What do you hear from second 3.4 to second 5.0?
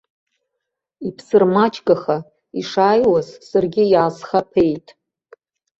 саргьы иаасхаԥеит.